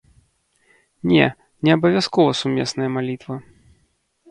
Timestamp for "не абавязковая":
1.67-2.33